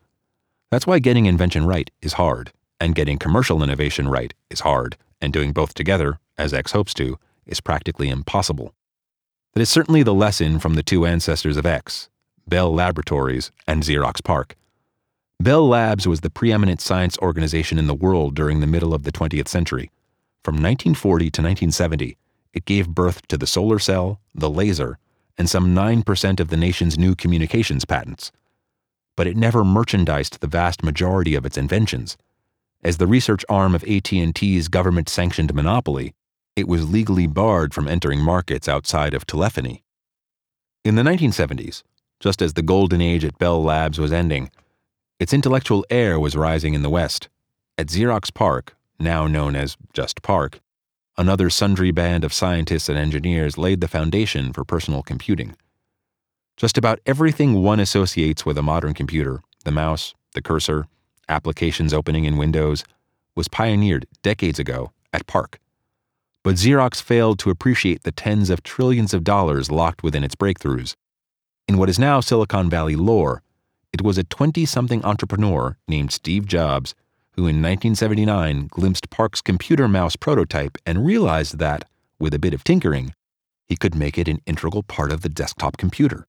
[0.71, 5.31] That's why getting invention right is hard, and getting commercial innovation right is hard, and
[5.31, 8.73] doing both together, as X hopes to, is practically impossible.
[9.53, 12.09] That is certainly the lesson from the two ancestors of X,
[12.47, 14.55] Bell Laboratories and Xerox PARC.
[15.39, 19.11] Bell Labs was the preeminent science organization in the world during the middle of the
[19.11, 19.91] 20th century.
[20.43, 22.17] From 1940 to 1970,
[22.53, 24.97] it gave birth to the solar cell, the laser,
[25.37, 28.31] and some 9% of the nation's new communications patents.
[29.17, 32.15] but it never merchandised the vast majority of its inventions.
[32.83, 36.13] As the research arm of AT&T's government-sanctioned monopoly,
[36.57, 39.83] it was legally barred from entering markets outside of telephony.
[40.83, 41.83] In the 1970s,
[42.19, 44.49] just as the golden age at Bell Labs was ending,
[45.19, 47.29] its intellectual heir was rising in the West.
[47.77, 50.59] At Xerox PARC, now known as just PARC,
[51.15, 55.55] another sundry band of scientists and engineers laid the foundation for personal computing.
[56.55, 60.87] Just about everything one associates with a modern computer the mouse, the cursor,
[61.29, 62.83] applications opening in Windows
[63.35, 65.59] was pioneered decades ago at PARC.
[66.47, 70.95] But Xerox failed to appreciate the tens of trillions of dollars locked within its breakthroughs.
[71.67, 73.43] In what is now Silicon Valley lore,
[73.91, 76.95] it was a 20 something entrepreneur named Steve Jobs
[77.31, 81.83] who in 1979 glimpsed PARC's computer mouse prototype and realized that,
[82.17, 83.13] with a bit of tinkering,
[83.65, 86.27] he could make it an integral part of the desktop computer.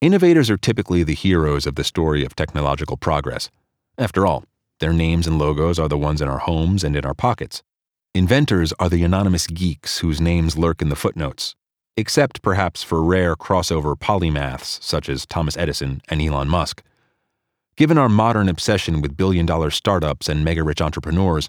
[0.00, 3.50] Innovators are typically the heroes of the story of technological progress.
[3.96, 4.42] After all,
[4.80, 7.62] their names and logos are the ones in our homes and in our pockets.
[8.14, 11.54] Inventors are the anonymous geeks whose names lurk in the footnotes,
[11.96, 16.82] except perhaps for rare crossover polymaths such as Thomas Edison and Elon Musk.
[17.74, 21.48] Given our modern obsession with billion dollar startups and mega rich entrepreneurs,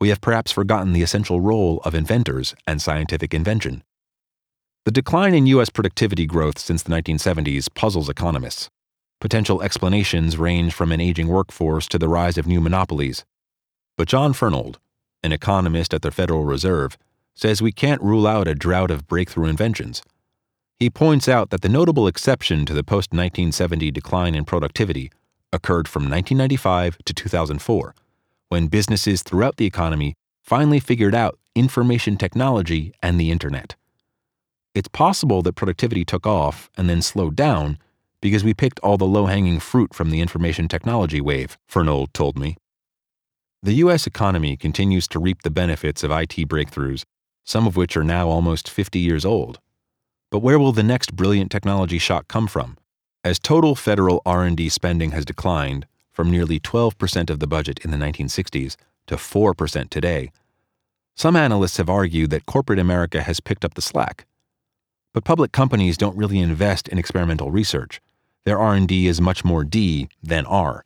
[0.00, 3.82] we have perhaps forgotten the essential role of inventors and scientific invention.
[4.84, 5.70] The decline in U.S.
[5.70, 8.70] productivity growth since the 1970s puzzles economists.
[9.20, 13.24] Potential explanations range from an aging workforce to the rise of new monopolies.
[13.96, 14.76] But John Fernald,
[15.22, 16.96] an economist at the Federal Reserve,
[17.34, 20.02] says we can't rule out a drought of breakthrough inventions.
[20.78, 25.10] He points out that the notable exception to the post 1970 decline in productivity
[25.52, 27.94] occurred from 1995 to 2004,
[28.48, 33.74] when businesses throughout the economy finally figured out information technology and the internet.
[34.74, 37.78] It's possible that productivity took off and then slowed down
[38.20, 42.38] because we picked all the low hanging fruit from the information technology wave, Fernald told
[42.38, 42.56] me.
[43.66, 44.06] The U.S.
[44.06, 47.02] economy continues to reap the benefits of IT breakthroughs,
[47.42, 49.58] some of which are now almost 50 years old.
[50.30, 52.78] But where will the next brilliant technology shock come from?
[53.24, 57.96] As total federal R&D spending has declined from nearly 12% of the budget in the
[57.96, 58.76] 1960s
[59.08, 60.30] to 4% today,
[61.16, 64.26] some analysts have argued that corporate America has picked up the slack
[65.12, 68.02] but public companies don't really invest in experimental research.
[68.44, 70.84] Their R&D is much more D than R.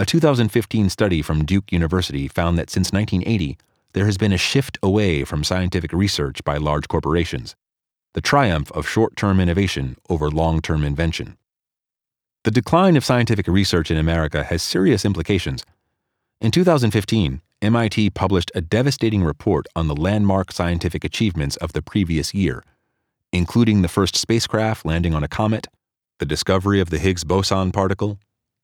[0.00, 3.58] A 2015 study from Duke University found that since 1980,
[3.92, 7.54] there has been a shift away from scientific research by large corporations,
[8.14, 11.36] the triumph of short-term innovation over long-term invention.
[12.44, 15.66] The decline of scientific research in America has serious implications.
[16.40, 22.32] In 2015, MIT published a devastating report on the landmark scientific achievements of the previous
[22.32, 22.64] year–
[23.32, 25.68] including the first spacecraft landing on a comet,
[26.18, 28.18] the discovery of the Higgs boson particle,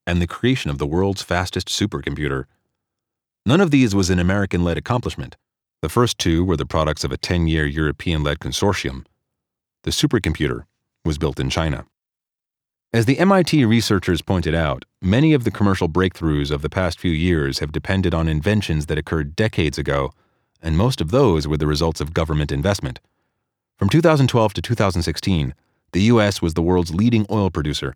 [0.06, 2.44] and the creation of the world's fastest supercomputer.
[3.44, 5.36] None of these was an American led accomplishment.
[5.82, 9.04] The first two were the products of a 10 year European led consortium.
[9.82, 10.64] The supercomputer
[11.04, 11.86] was built in China.
[12.92, 17.10] As the MIT researchers pointed out, many of the commercial breakthroughs of the past few
[17.10, 20.12] years have depended on inventions that occurred decades ago,
[20.62, 23.00] and most of those were the results of government investment.
[23.76, 25.54] From 2012 to 2016,
[25.92, 26.40] the U.S.
[26.40, 27.94] was the world's leading oil producer.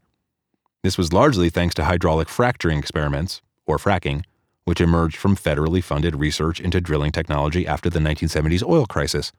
[0.82, 4.24] This was largely thanks to hydraulic fracturing experiments, or fracking,
[4.64, 9.32] which emerged from federally funded research into drilling technology after the 1970s oil crisis.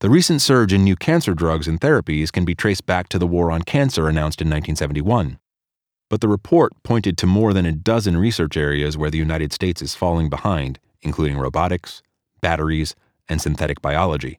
[0.00, 3.26] The recent surge in new cancer drugs and therapies can be traced back to the
[3.26, 5.38] war on cancer announced in 1971.
[6.08, 9.82] But the report pointed to more than a dozen research areas where the United States
[9.82, 12.02] is falling behind, including robotics,
[12.40, 12.94] batteries,
[13.28, 14.38] and synthetic biology.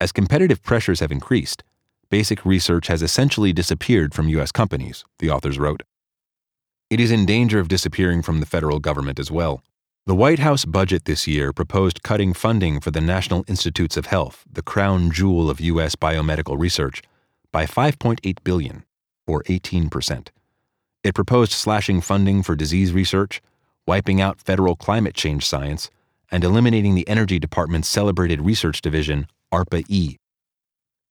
[0.00, 1.62] As competitive pressures have increased,
[2.10, 4.52] basic research has essentially disappeared from U.S.
[4.52, 5.84] companies, the authors wrote.
[6.90, 9.62] It is in danger of disappearing from the federal government as well.
[10.06, 14.44] The White House budget this year proposed cutting funding for the National Institutes of Health,
[14.50, 15.94] the crown jewel of U.S.
[15.94, 17.00] biomedical research,
[17.52, 18.84] by 5.8 billion,
[19.26, 20.28] or 18%.
[21.04, 23.40] It proposed slashing funding for disease research,
[23.86, 25.90] wiping out federal climate change science,
[26.30, 30.16] and eliminating the Energy Department's celebrated research division, ARPA E.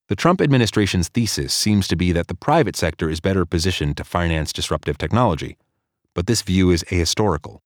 [0.10, 4.04] The Trump administration's thesis seems to be that the private sector is better positioned to
[4.04, 5.56] finance disruptive technology,
[6.16, 7.60] but this view is ahistorical.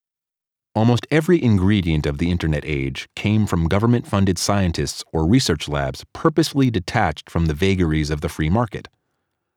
[0.75, 6.03] Almost every ingredient of the Internet age came from government funded scientists or research labs
[6.11, 8.89] purposefully detached from the vagaries of the free market.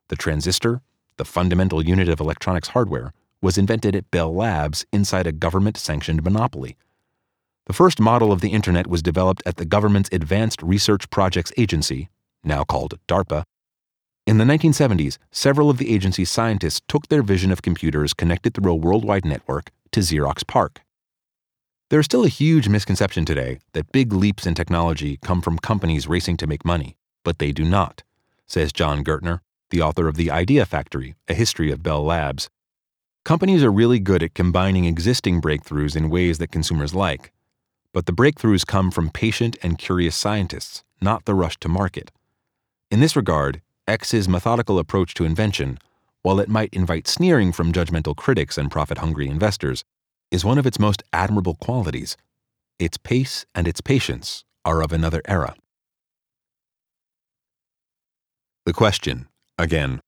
[0.07, 0.81] The transistor,
[1.17, 3.13] the fundamental unit of electronics hardware,
[3.43, 6.77] was invented at Bell Labs inside a government sanctioned monopoly.
[7.65, 12.11] The first model of the Internet was developed at the government's Advanced Research Projects Agency,
[12.47, 13.43] now called DARPA.
[14.27, 18.73] In the 1970s, several of the agency's scientists took their vision of computers connected through
[18.73, 20.81] a worldwide network to Xerox PARC.
[21.91, 26.09] There is still a huge misconception today that big leaps in technology come from companies
[26.09, 28.03] racing to make money, but they do not,
[28.49, 29.41] says Jon Gertner,
[29.71, 32.49] the author of The Idea Factory, A History of Bell Labs.
[33.25, 37.33] Companies are really good at combining existing breakthroughs in ways that consumers like,
[37.93, 42.11] but the breakthroughs come from patient and curious scientists, not the rush to market.
[42.89, 45.79] In this regard, X's methodical approach to invention,
[46.23, 49.85] while it might invite sneering from judgmental critics and profit hungry investors,
[50.31, 52.17] is one of its most admirable qualities.
[52.79, 55.57] Its pace and its patience are of another era.
[58.67, 59.27] The question,
[59.59, 60.01] again.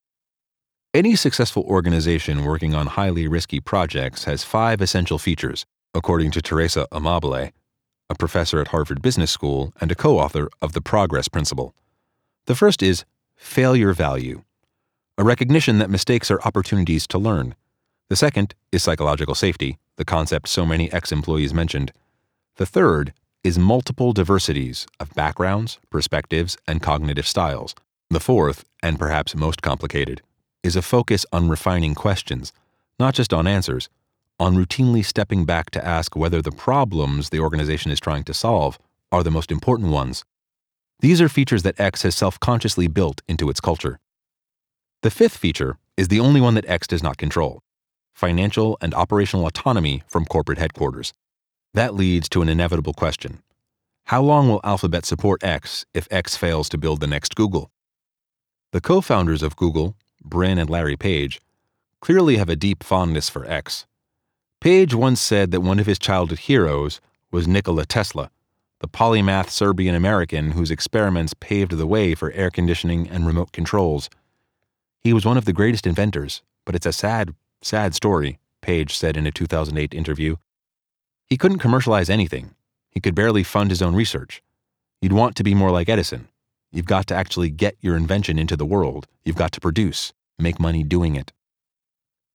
[0.95, 6.87] Any successful organization working on highly risky projects has five essential features, according to Teresa
[6.93, 7.51] Amabile,
[8.09, 11.74] a professor at Harvard Business School and a co author of The Progress Principle.
[12.49, 13.05] The first is
[13.36, 14.42] failure value,
[15.18, 17.55] a recognition that mistakes are opportunities to learn.
[18.09, 21.92] The second is psychological safety, the concept so many ex employees mentioned.
[22.57, 23.12] The third
[23.44, 27.74] is multiple diversities of backgrounds, perspectives, and cognitive styles.
[28.09, 30.22] The fourth, and perhaps most complicated,
[30.62, 32.55] is a focus on refining questions,
[32.99, 33.90] not just on answers,
[34.40, 38.78] on routinely stepping back to ask whether the problems the organization is trying to solve
[39.12, 40.24] are the most important ones.
[41.01, 44.01] These are features that X has self consciously built into its culture.
[45.03, 47.62] The fifth feature is the only one that X does not control
[48.14, 51.12] financial and operational autonomy from corporate headquarters.
[51.72, 53.42] That leads to an inevitable question
[54.07, 57.70] How long will Alphabet support X if X fails to build the next Google?
[58.72, 59.94] The co founders of Google,
[60.24, 61.40] Brin and Larry Page,
[62.01, 63.86] clearly have a deep fondness for X.
[64.61, 68.32] Page once said that one of his childhood heroes was Nikola Tesla,
[68.81, 74.09] the polymath Serbian American whose experiments paved the way for air conditioning and remote controls.
[75.01, 79.16] He was one of the greatest inventors, but it's a sad, sad story, Page said
[79.16, 80.37] in a 2008 interview.
[81.26, 82.55] He couldn't commercialize anything.
[82.91, 84.43] He could barely fund his own research.
[85.01, 86.29] You'd want to be more like Edison.
[86.70, 89.07] You've got to actually get your invention into the world.
[89.24, 91.33] You've got to produce, make money doing it.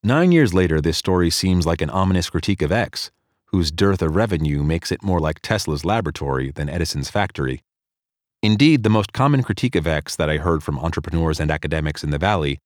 [0.03, 3.11] Nine years later, this story seems like an ominous critique of X,
[3.53, 7.61] whose dearth of revenue makes it more like Tesla's laboratory than Edison's factory.
[8.41, 12.09] Indeed, the most common critique of X that I heard from entrepreneurs and academics in
[12.09, 12.57] the Valley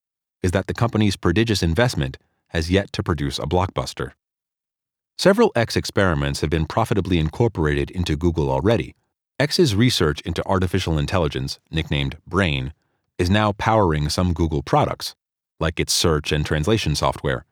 [0.42, 2.18] is that the company's prodigious investment
[2.52, 4.14] has yet to produce a blockbuster.
[5.18, 8.96] Several X experiments have been profitably incorporated into Google already.
[9.42, 12.72] X's research into artificial intelligence, nicknamed Brain,
[13.18, 15.16] is now powering some Google products,
[15.60, 17.44] like its search and translation software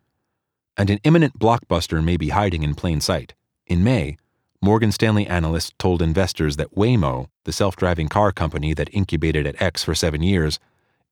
[0.78, 3.34] and an imminent blockbuster may be hiding in plain sight.
[3.68, 4.18] In May,
[4.62, 9.62] Morgan Stanley analysts told investors that Waymo, the self driving car company that incubated at
[9.62, 10.60] X for seven years,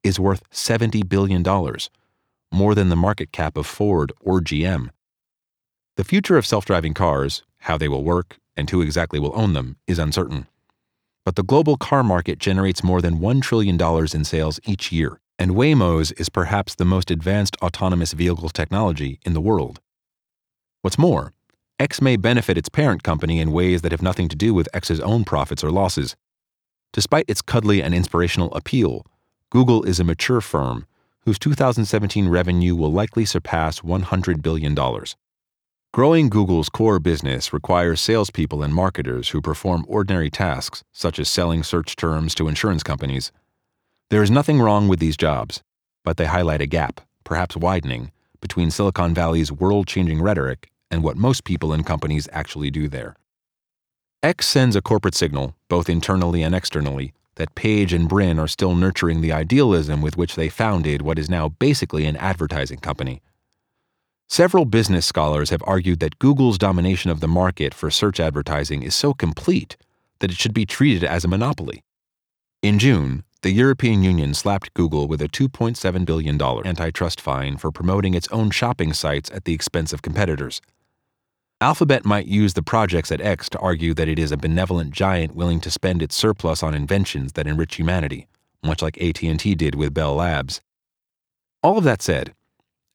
[0.03, 1.43] is worth $70 billion,
[2.51, 4.89] more than the market cap of Ford or GM.
[5.95, 9.53] The future of self driving cars, how they will work, and who exactly will own
[9.53, 10.47] them, is uncertain.
[11.25, 13.79] But the global car market generates more than $1 trillion
[14.13, 19.33] in sales each year, and Waymo's is perhaps the most advanced autonomous vehicle technology in
[19.33, 19.79] the world.
[20.81, 21.33] What's more,
[21.79, 24.99] X may benefit its parent company in ways that have nothing to do with X's
[24.99, 26.15] own profits or losses.
[26.91, 29.05] Despite its cuddly and inspirational appeal,
[29.49, 30.85] Google is a mature firm
[31.25, 34.75] whose 2017 revenue will likely surpass $100 billion.
[35.93, 41.63] Growing Google's core business requires salespeople and marketers who perform ordinary tasks, such as selling
[41.63, 43.31] search terms to insurance companies,
[44.09, 45.63] there is nothing wrong with these jobs,
[46.03, 51.17] but they highlight a gap, perhaps widening, between Silicon Valley's world changing rhetoric and what
[51.17, 53.15] most people and companies actually do there.
[54.21, 58.75] X sends a corporate signal, both internally and externally, that Page and Brin are still
[58.75, 63.21] nurturing the idealism with which they founded what is now basically an advertising company.
[64.29, 68.95] Several business scholars have argued that Google's domination of the market for search advertising is
[68.95, 69.75] so complete
[70.19, 71.83] that it should be treated as a monopoly.
[72.61, 78.13] In June, the European Union slapped Google with a $2.7 billion antitrust fine for promoting
[78.13, 80.61] its own shopping sites at the expense of competitors.
[81.59, 85.35] Alphabet might use the projects at X to argue that it is a benevolent giant
[85.35, 88.27] willing to spend its surplus on inventions that enrich humanity,
[88.63, 90.61] much like AT&T did with Bell Labs.
[91.61, 92.33] All of that said,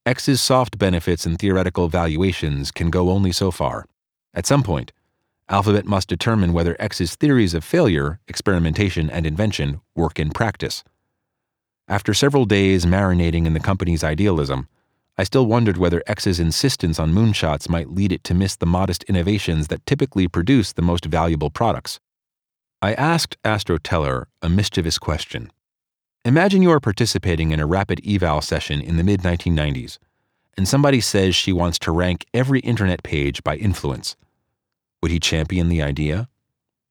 [0.06, 3.84] X's soft benefits and theoretical valuations can go only so far.
[4.32, 4.92] At some point,
[5.50, 10.84] Alphabet must determine whether X's theories of failure, experimentation, and invention work in practice.
[11.88, 14.68] After several days marinating in the company's idealism,
[15.16, 19.04] I still wondered whether X's insistence on moonshots might lead it to miss the modest
[19.04, 21.98] innovations that typically produce the most valuable products.
[22.82, 25.50] I asked Astro Teller a mischievous question
[26.24, 29.98] Imagine you are participating in a rapid eval session in the mid 1990s,
[30.58, 34.14] and somebody says she wants to rank every internet page by influence.
[35.02, 36.28] Would he champion the idea?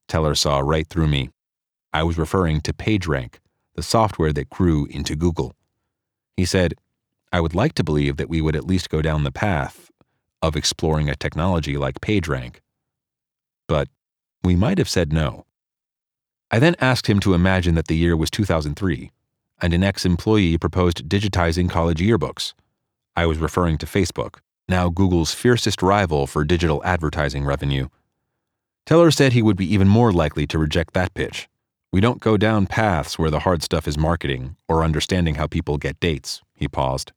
[0.08, 1.30] Teller saw right through me.
[1.94, 3.36] I was referring to PageRank,
[3.76, 5.54] the software that grew into Google.
[6.36, 6.76] He said,
[7.32, 9.92] I would like to believe that we would at least go down the path
[10.42, 12.58] of exploring a technology like PageRank.
[13.68, 13.90] But
[14.44, 15.46] we might have said no.
[16.50, 19.12] I then asked him to imagine that the year was 2003,
[19.62, 22.54] and an ex employee proposed digitizing college yearbooks.
[23.16, 24.36] I was referring to Facebook,
[24.70, 27.88] now Google's fiercest rival for digital advertising revenue.
[28.88, 31.50] Teller said he would be even more likely to reject that pitch.
[31.92, 35.78] We don't go down paths where the hard stuff is marketing or understanding how people
[35.78, 37.12] get dates, he paused.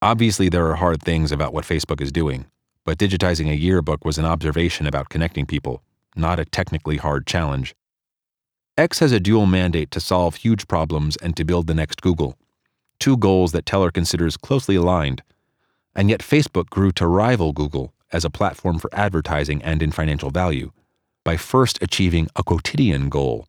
[0.00, 2.46] Obviously, there are hard things about what Facebook is doing,
[2.86, 5.82] but digitizing a yearbook was an observation about connecting people,
[6.16, 7.74] not a technically hard challenge.
[8.78, 12.38] X has a dual mandate to solve huge problems and to build the next Google,
[12.98, 15.22] two goals that Teller considers closely aligned.
[15.94, 20.30] And yet, Facebook grew to rival Google as a platform for advertising and in financial
[20.30, 20.70] value
[21.24, 23.46] by first achieving a quotidian goal.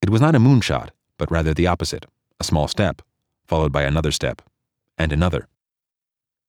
[0.00, 2.06] It was not a moonshot, but rather the opposite
[2.38, 3.00] a small step,
[3.46, 4.42] followed by another step,
[4.98, 5.48] and another.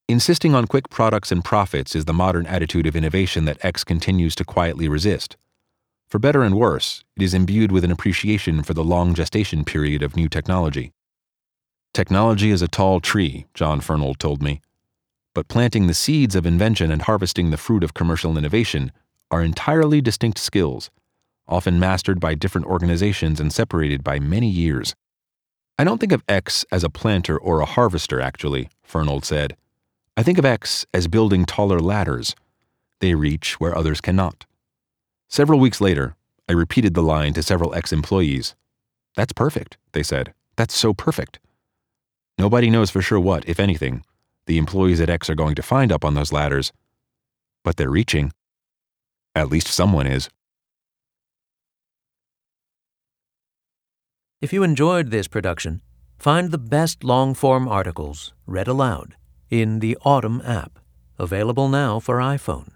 [0.10, 4.36] Insisting on quick products and profits is the modern attitude of innovation that X continues
[4.36, 5.38] to quietly resist.
[6.10, 10.04] For better and worse, it is imbued with an appreciation for the long gestation period
[10.04, 10.92] of new technology.
[11.94, 14.62] Technology is a tall tree, John Fernald told me,
[15.38, 18.92] but planting the seeds of invention and harvesting the fruit of commercial innovation
[19.30, 20.90] are entirely distinct skills,
[21.48, 24.96] often mastered by different organizations and separated by many years.
[25.78, 29.56] I don't think of X as a planter or a harvester, actually, Fernald said.
[30.18, 32.34] I think of X as building taller ladders.
[33.00, 34.48] They reach where others cannot.
[35.30, 36.16] Several weeks later,
[36.50, 38.56] I repeated the line to several ex employees.
[39.16, 40.34] That's perfect, they said.
[40.56, 41.38] That's so perfect.
[42.40, 44.04] Nobody knows for sure what, if anything,
[44.48, 46.72] the employees at X are going to find up on those ladders,
[47.64, 48.32] but they're reaching.
[49.36, 50.30] At least someone is.
[54.42, 55.82] If you enjoyed this production,
[56.18, 59.16] find the best long form articles read aloud
[59.50, 60.80] in the Audm app,
[61.18, 62.70] available now for iPhone.